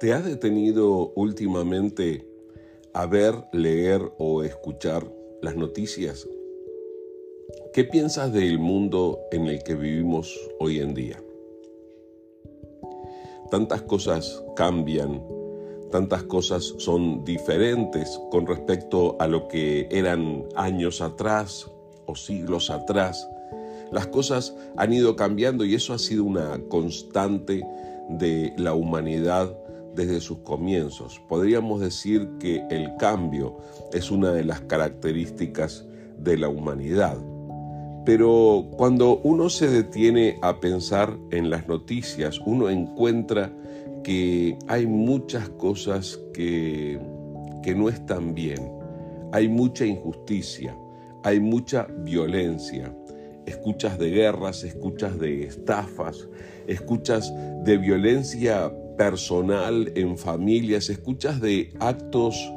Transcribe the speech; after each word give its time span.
¿Te 0.00 0.12
has 0.12 0.24
detenido 0.24 1.12
últimamente 1.16 2.24
a 2.94 3.06
ver, 3.06 3.34
leer 3.52 4.00
o 4.18 4.44
escuchar 4.44 5.12
las 5.42 5.56
noticias? 5.56 6.28
¿Qué 7.72 7.82
piensas 7.82 8.32
del 8.32 8.60
mundo 8.60 9.18
en 9.32 9.46
el 9.46 9.60
que 9.64 9.74
vivimos 9.74 10.38
hoy 10.60 10.78
en 10.78 10.94
día? 10.94 11.20
Tantas 13.50 13.82
cosas 13.82 14.40
cambian, 14.54 15.20
tantas 15.90 16.22
cosas 16.22 16.74
son 16.78 17.24
diferentes 17.24 18.20
con 18.30 18.46
respecto 18.46 19.16
a 19.18 19.26
lo 19.26 19.48
que 19.48 19.88
eran 19.90 20.44
años 20.54 21.00
atrás 21.00 21.68
o 22.06 22.14
siglos 22.14 22.70
atrás. 22.70 23.28
Las 23.90 24.06
cosas 24.06 24.54
han 24.76 24.92
ido 24.92 25.16
cambiando 25.16 25.64
y 25.64 25.74
eso 25.74 25.92
ha 25.92 25.98
sido 25.98 26.22
una 26.22 26.60
constante 26.68 27.66
de 28.08 28.52
la 28.56 28.74
humanidad 28.74 29.58
desde 29.94 30.20
sus 30.20 30.38
comienzos. 30.38 31.20
Podríamos 31.28 31.80
decir 31.80 32.28
que 32.38 32.64
el 32.70 32.96
cambio 32.98 33.58
es 33.92 34.10
una 34.10 34.32
de 34.32 34.44
las 34.44 34.60
características 34.62 35.86
de 36.18 36.36
la 36.36 36.48
humanidad. 36.48 37.18
Pero 38.04 38.66
cuando 38.76 39.18
uno 39.18 39.50
se 39.50 39.68
detiene 39.68 40.38
a 40.40 40.60
pensar 40.60 41.16
en 41.30 41.50
las 41.50 41.68
noticias, 41.68 42.40
uno 42.46 42.70
encuentra 42.70 43.52
que 44.02 44.58
hay 44.66 44.86
muchas 44.86 45.48
cosas 45.50 46.18
que, 46.32 46.98
que 47.62 47.74
no 47.74 47.88
están 47.88 48.34
bien. 48.34 48.72
Hay 49.32 49.48
mucha 49.48 49.84
injusticia, 49.84 50.74
hay 51.22 51.40
mucha 51.40 51.86
violencia. 51.98 52.94
Escuchas 53.44 53.98
de 53.98 54.10
guerras, 54.10 54.64
escuchas 54.64 55.18
de 55.18 55.44
estafas, 55.44 56.28
escuchas 56.66 57.32
de 57.64 57.76
violencia 57.76 58.72
personal 58.98 59.90
en 59.94 60.18
familias, 60.18 60.90
escuchas 60.90 61.40
de 61.40 61.72
actos 61.80 62.52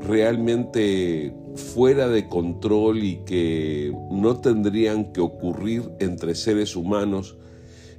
realmente 0.00 1.32
fuera 1.54 2.08
de 2.08 2.28
control 2.28 3.04
y 3.04 3.16
que 3.24 3.96
no 4.10 4.40
tendrían 4.40 5.12
que 5.12 5.20
ocurrir 5.20 5.88
entre 6.00 6.34
seres 6.34 6.74
humanos. 6.74 7.36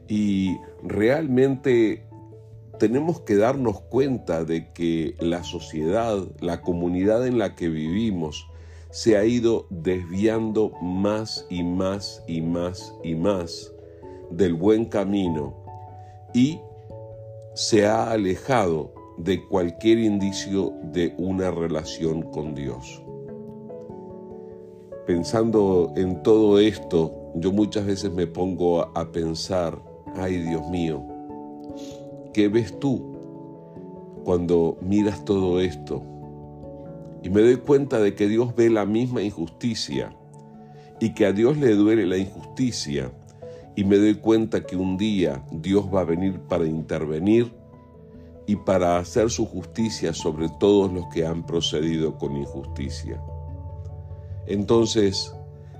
Y 0.09 0.57
realmente 0.83 2.05
tenemos 2.79 3.21
que 3.21 3.37
darnos 3.37 3.79
cuenta 3.81 4.43
de 4.43 4.73
que 4.73 5.15
la 5.19 5.43
sociedad, 5.43 6.17
la 6.41 6.61
comunidad 6.61 7.25
en 7.25 7.37
la 7.37 7.55
que 7.55 7.69
vivimos, 7.69 8.47
se 8.89 9.17
ha 9.17 9.25
ido 9.25 9.67
desviando 9.69 10.71
más 10.81 11.45
y 11.49 11.63
más 11.63 12.23
y 12.27 12.41
más 12.41 12.93
y 13.03 13.15
más 13.15 13.71
del 14.31 14.53
buen 14.53 14.85
camino. 14.85 15.55
Y 16.33 16.59
se 17.55 17.85
ha 17.85 18.11
alejado 18.11 18.93
de 19.17 19.41
cualquier 19.47 19.99
indicio 19.99 20.73
de 20.91 21.15
una 21.17 21.51
relación 21.51 22.21
con 22.21 22.53
Dios. 22.53 23.01
Pensando 25.07 25.93
en 25.95 26.21
todo 26.21 26.59
esto, 26.59 27.31
yo 27.35 27.53
muchas 27.53 27.85
veces 27.85 28.11
me 28.11 28.27
pongo 28.27 28.81
a 28.97 29.09
pensar, 29.09 29.81
ay 30.15 30.37
Dios 30.39 30.67
mío, 30.67 31.01
¿qué 32.33 32.49
ves 32.49 32.77
tú 32.77 33.15
cuando 34.25 34.77
miras 34.81 35.23
todo 35.23 35.61
esto? 35.61 36.03
Y 37.23 37.29
me 37.29 37.41
doy 37.41 37.55
cuenta 37.55 38.01
de 38.01 38.15
que 38.15 38.27
Dios 38.27 38.53
ve 38.53 38.69
la 38.69 38.85
misma 38.85 39.21
injusticia 39.21 40.13
y 40.99 41.13
que 41.13 41.25
a 41.25 41.31
Dios 41.31 41.57
le 41.57 41.73
duele 41.73 42.05
la 42.05 42.17
injusticia. 42.17 43.13
Y 43.75 43.83
me 43.83 43.97
doy 43.97 44.15
cuenta 44.15 44.65
que 44.65 44.75
un 44.75 44.97
día 44.97 45.43
Dios 45.51 45.85
va 45.93 46.01
a 46.01 46.05
venir 46.05 46.39
para 46.39 46.65
intervenir 46.65 47.51
y 48.47 48.55
para 48.55 48.97
hacer 48.97 49.29
su 49.29 49.45
justicia 49.45 50.13
sobre 50.13 50.49
todos 50.59 50.91
los 50.93 51.05
que 51.13 51.25
han 51.25 51.45
procedido 51.45 52.17
con 52.17 52.37
injusticia. 52.37 53.21
Entonces, 54.47 55.33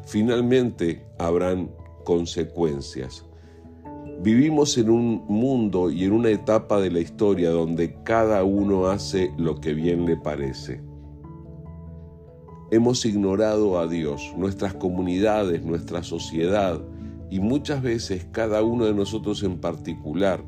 finalmente 0.06 1.06
habrán 1.18 1.70
consecuencias. 2.04 3.26
Vivimos 4.22 4.78
en 4.78 4.90
un 4.90 5.26
mundo 5.28 5.92
y 5.92 6.06
en 6.06 6.14
una 6.14 6.30
etapa 6.30 6.80
de 6.80 6.90
la 6.90 7.00
historia 7.00 7.52
donde 7.52 8.02
cada 8.04 8.44
uno 8.44 8.88
hace 8.88 9.32
lo 9.38 9.60
que 9.60 9.74
bien 9.74 10.06
le 10.06 10.18
parece. 10.18 10.82
Hemos 12.72 13.06
ignorado 13.06 13.78
a 13.78 13.88
Dios, 13.88 14.34
nuestras 14.38 14.74
comunidades, 14.74 15.64
nuestra 15.64 16.02
sociedad 16.02 16.82
y 17.36 17.42
muchas 17.42 17.82
veces 17.82 18.26
cada 18.32 18.64
uno 18.64 18.86
de 18.86 18.94
nosotros 18.94 19.44
en 19.44 19.60
particular 19.60 20.42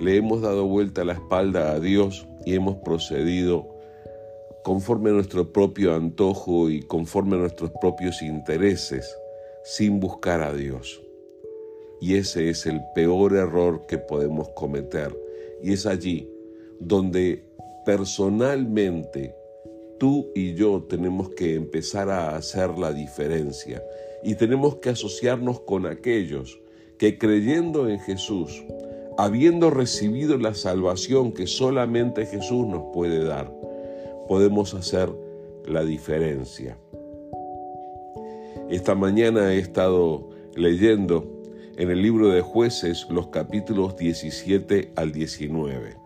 le 0.00 0.16
hemos 0.16 0.42
dado 0.42 0.66
vuelta 0.66 1.04
la 1.04 1.12
espalda 1.12 1.70
a 1.70 1.78
Dios 1.78 2.26
y 2.44 2.54
hemos 2.56 2.74
procedido 2.78 3.68
conforme 4.64 5.10
a 5.10 5.12
nuestro 5.12 5.52
propio 5.52 5.94
antojo 5.94 6.70
y 6.70 6.82
conforme 6.82 7.36
a 7.36 7.38
nuestros 7.38 7.70
propios 7.80 8.20
intereses, 8.20 9.16
sin 9.62 10.00
buscar 10.00 10.42
a 10.42 10.52
Dios. 10.52 11.00
Y 12.00 12.16
ese 12.16 12.50
es 12.50 12.66
el 12.66 12.80
peor 12.96 13.36
error 13.36 13.86
que 13.86 13.98
podemos 13.98 14.48
cometer. 14.56 15.16
Y 15.62 15.72
es 15.72 15.86
allí 15.86 16.28
donde 16.80 17.44
personalmente 17.86 19.36
tú 19.98 20.30
y 20.34 20.54
yo 20.54 20.84
tenemos 20.88 21.30
que 21.30 21.54
empezar 21.54 22.10
a 22.10 22.36
hacer 22.36 22.78
la 22.78 22.92
diferencia. 22.92 23.82
Y 24.22 24.34
tenemos 24.34 24.76
que 24.76 24.90
asociarnos 24.90 25.60
con 25.60 25.86
aquellos 25.86 26.60
que 26.98 27.18
creyendo 27.18 27.88
en 27.88 28.00
Jesús, 28.00 28.64
habiendo 29.16 29.70
recibido 29.70 30.38
la 30.38 30.54
salvación 30.54 31.32
que 31.32 31.46
solamente 31.46 32.26
Jesús 32.26 32.66
nos 32.66 32.92
puede 32.92 33.24
dar, 33.24 33.52
podemos 34.26 34.74
hacer 34.74 35.10
la 35.66 35.84
diferencia. 35.84 36.76
Esta 38.70 38.94
mañana 38.94 39.54
he 39.54 39.58
estado 39.58 40.28
leyendo 40.54 41.26
en 41.76 41.90
el 41.90 42.02
libro 42.02 42.28
de 42.28 42.40
jueces 42.40 43.06
los 43.08 43.28
capítulos 43.28 43.96
17 43.96 44.92
al 44.96 45.12
19. 45.12 45.96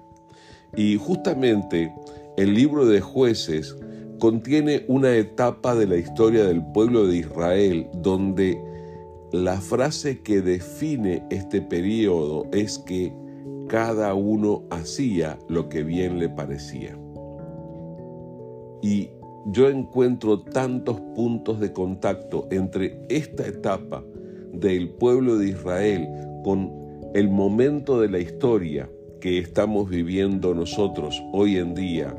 Y 0.77 0.97
justamente 0.97 1.93
el 2.37 2.55
libro 2.55 2.87
de 2.87 3.01
jueces 3.01 3.77
contiene 4.19 4.85
una 4.89 5.15
etapa 5.15 5.75
de 5.75 5.87
la 5.87 5.97
historia 5.97 6.45
del 6.45 6.65
pueblo 6.73 7.07
de 7.07 7.19
Israel 7.19 7.89
donde 7.95 8.59
la 9.33 9.61
frase 9.61 10.23
que 10.23 10.41
define 10.41 11.25
este 11.31 11.61
periodo 11.61 12.47
es 12.53 12.79
que 12.79 13.13
cada 13.69 14.15
uno 14.15 14.65
hacía 14.71 15.39
lo 15.49 15.69
que 15.69 15.83
bien 15.83 16.19
le 16.19 16.29
parecía. 16.29 16.99
Y 18.83 19.11
yo 19.47 19.69
encuentro 19.69 20.43
tantos 20.43 21.01
puntos 21.15 21.61
de 21.61 21.73
contacto 21.73 22.47
entre 22.51 23.01
esta 23.09 23.47
etapa 23.47 24.05
del 24.53 24.91
pueblo 24.91 25.37
de 25.37 25.49
Israel 25.49 26.09
con 26.45 26.71
el 27.15 27.29
momento 27.29 28.01
de 28.01 28.09
la 28.09 28.19
historia 28.19 28.89
que 29.23 29.39
estamos 29.39 29.89
viviendo 29.89 30.53
nosotros 30.53 31.23
hoy 31.33 31.57
en 31.57 31.77
día, 31.77 32.13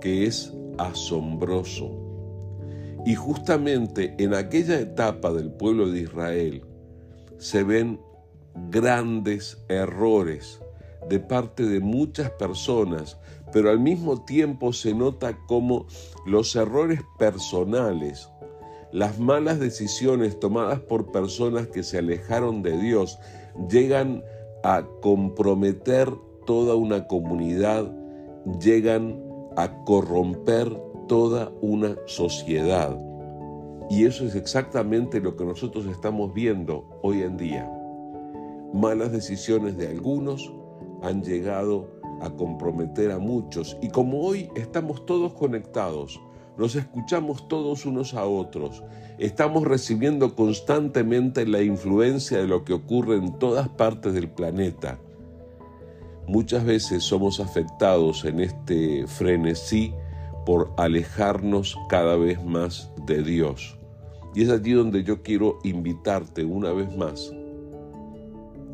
que 0.00 0.24
es 0.24 0.54
asombroso. 0.78 1.90
Y 3.04 3.14
justamente 3.14 4.14
en 4.18 4.32
aquella 4.32 4.80
etapa 4.80 5.34
del 5.34 5.52
pueblo 5.52 5.90
de 5.90 6.00
Israel 6.00 6.64
se 7.36 7.62
ven 7.62 8.00
grandes 8.70 9.62
errores 9.68 10.58
de 11.10 11.20
parte 11.20 11.62
de 11.62 11.80
muchas 11.80 12.30
personas, 12.30 13.18
pero 13.52 13.68
al 13.68 13.78
mismo 13.78 14.24
tiempo 14.24 14.72
se 14.72 14.94
nota 14.94 15.36
como 15.46 15.86
los 16.24 16.56
errores 16.56 17.00
personales, 17.18 18.30
las 18.92 19.18
malas 19.18 19.60
decisiones 19.60 20.40
tomadas 20.40 20.80
por 20.80 21.12
personas 21.12 21.66
que 21.66 21.82
se 21.82 21.98
alejaron 21.98 22.62
de 22.62 22.78
Dios, 22.78 23.18
llegan 23.68 24.24
a 24.64 24.86
comprometer 25.02 26.08
toda 26.46 26.74
una 26.74 27.06
comunidad, 27.06 27.92
llegan 28.60 29.20
a 29.56 29.84
corromper 29.84 30.74
toda 31.08 31.52
una 31.60 31.96
sociedad. 32.06 32.98
Y 33.88 34.04
eso 34.04 34.24
es 34.24 34.34
exactamente 34.34 35.20
lo 35.20 35.36
que 35.36 35.44
nosotros 35.44 35.86
estamos 35.86 36.32
viendo 36.32 36.88
hoy 37.02 37.22
en 37.22 37.36
día. 37.36 37.70
Malas 38.72 39.12
decisiones 39.12 39.76
de 39.76 39.88
algunos 39.88 40.52
han 41.02 41.22
llegado 41.22 41.88
a 42.20 42.30
comprometer 42.30 43.12
a 43.12 43.18
muchos 43.18 43.76
y 43.80 43.90
como 43.90 44.22
hoy 44.22 44.48
estamos 44.56 45.04
todos 45.06 45.34
conectados, 45.34 46.20
nos 46.56 46.74
escuchamos 46.74 47.46
todos 47.48 47.84
unos 47.84 48.14
a 48.14 48.24
otros, 48.24 48.82
estamos 49.18 49.64
recibiendo 49.64 50.34
constantemente 50.34 51.46
la 51.46 51.62
influencia 51.62 52.38
de 52.38 52.46
lo 52.46 52.64
que 52.64 52.72
ocurre 52.72 53.16
en 53.16 53.38
todas 53.38 53.68
partes 53.68 54.14
del 54.14 54.30
planeta. 54.30 54.98
Muchas 56.28 56.64
veces 56.64 57.04
somos 57.04 57.38
afectados 57.38 58.24
en 58.24 58.40
este 58.40 59.06
frenesí 59.06 59.94
por 60.44 60.72
alejarnos 60.76 61.76
cada 61.88 62.16
vez 62.16 62.44
más 62.44 62.90
de 63.06 63.22
Dios. 63.22 63.78
Y 64.34 64.42
es 64.42 64.50
allí 64.50 64.72
donde 64.72 65.04
yo 65.04 65.22
quiero 65.22 65.58
invitarte 65.62 66.44
una 66.44 66.72
vez 66.72 66.94
más 66.96 67.32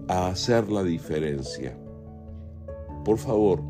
a 0.09 0.29
hacer 0.29 0.71
la 0.71 0.83
diferencia. 0.83 1.77
Por 3.05 3.19
favor, 3.19 3.63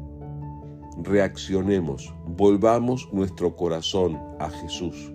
reaccionemos, 1.02 2.14
volvamos 2.26 3.08
nuestro 3.12 3.56
corazón 3.56 4.16
a 4.38 4.48
Jesús. 4.48 5.12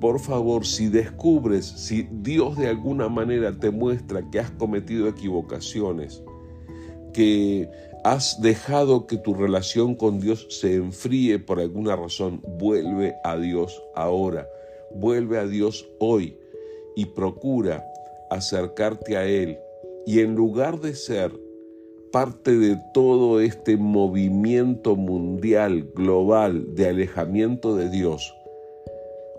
Por 0.00 0.20
favor, 0.20 0.64
si 0.66 0.88
descubres, 0.88 1.66
si 1.66 2.08
Dios 2.12 2.56
de 2.56 2.68
alguna 2.68 3.08
manera 3.08 3.58
te 3.58 3.70
muestra 3.70 4.28
que 4.30 4.38
has 4.38 4.50
cometido 4.52 5.08
equivocaciones, 5.08 6.22
que 7.14 7.70
has 8.04 8.38
dejado 8.42 9.06
que 9.06 9.16
tu 9.16 9.32
relación 9.32 9.94
con 9.94 10.20
Dios 10.20 10.46
se 10.50 10.74
enfríe 10.74 11.38
por 11.38 11.58
alguna 11.58 11.96
razón, 11.96 12.42
vuelve 12.58 13.14
a 13.24 13.38
Dios 13.38 13.82
ahora, 13.94 14.46
vuelve 14.94 15.38
a 15.38 15.46
Dios 15.46 15.88
hoy 15.98 16.36
y 16.96 17.06
procura 17.06 17.82
acercarte 18.30 19.16
a 19.16 19.24
Él. 19.24 19.58
Y 20.04 20.20
en 20.20 20.34
lugar 20.34 20.80
de 20.80 20.94
ser 20.94 21.32
parte 22.12 22.56
de 22.58 22.78
todo 22.92 23.40
este 23.40 23.78
movimiento 23.78 24.96
mundial, 24.96 25.90
global, 25.94 26.74
de 26.74 26.88
alejamiento 26.88 27.74
de 27.74 27.88
Dios, 27.88 28.36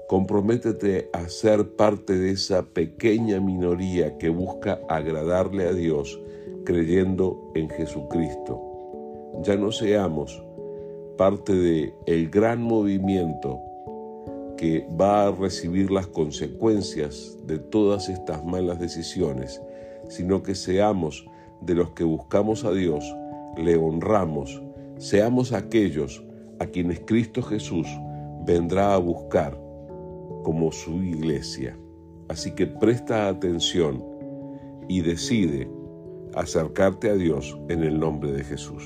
comprométete 0.07 1.07
a 1.13 1.29
ser 1.29 1.75
parte 1.75 2.17
de 2.17 2.31
esa 2.31 2.63
pequeña 2.63 3.39
minoría 3.39 4.17
que 4.17 4.29
busca 4.29 4.79
agradarle 4.89 5.67
a 5.67 5.73
Dios 5.73 6.19
creyendo 6.65 7.51
en 7.55 7.69
Jesucristo. 7.69 8.61
Ya 9.43 9.55
no 9.55 9.71
seamos 9.71 10.43
parte 11.17 11.53
de 11.53 11.93
el 12.05 12.29
gran 12.29 12.61
movimiento 12.61 13.61
que 14.57 14.87
va 14.99 15.27
a 15.27 15.31
recibir 15.31 15.91
las 15.91 16.07
consecuencias 16.07 17.37
de 17.45 17.59
todas 17.59 18.09
estas 18.09 18.43
malas 18.43 18.79
decisiones, 18.79 19.61
sino 20.09 20.43
que 20.43 20.55
seamos 20.55 21.25
de 21.61 21.75
los 21.75 21.91
que 21.91 22.03
buscamos 22.03 22.63
a 22.63 22.71
Dios, 22.71 23.03
le 23.57 23.75
honramos, 23.77 24.61
seamos 24.97 25.53
aquellos 25.53 26.23
a 26.59 26.65
quienes 26.65 27.01
Cristo 27.01 27.41
Jesús 27.41 27.87
vendrá 28.45 28.93
a 28.93 28.97
buscar 28.97 29.59
como 30.43 30.71
su 30.71 31.03
iglesia. 31.03 31.77
Así 32.27 32.51
que 32.51 32.67
presta 32.67 33.27
atención 33.27 34.03
y 34.87 35.01
decide 35.01 35.69
acercarte 36.35 37.09
a 37.09 37.15
Dios 37.15 37.57
en 37.69 37.83
el 37.83 37.99
nombre 37.99 38.31
de 38.31 38.43
Jesús. 38.43 38.83